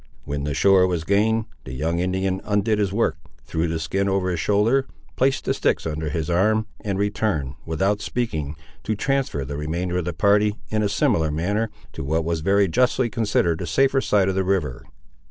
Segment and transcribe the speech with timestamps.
[0.23, 4.31] When the shore was gained, the young Indian undid his work, threw the skin over
[4.31, 9.57] his shoulder, placed the sticks under his arm, and returned, without speaking, to transfer the
[9.57, 13.67] remainder of the party, in a similar manner, to what was very justly considered the
[13.67, 14.83] safer side of the river.